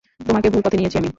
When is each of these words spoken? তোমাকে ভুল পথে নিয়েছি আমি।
তোমাকে 0.19 0.47
ভুল 0.49 0.61
পথে 0.65 0.77
নিয়েছি 0.77 0.97
আমি। 0.97 1.09